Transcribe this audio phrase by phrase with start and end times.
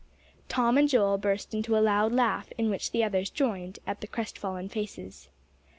[0.49, 4.07] Tom and Joel burst into a loud laugh, in which the others joined, at the
[4.07, 5.29] crestfallen faces.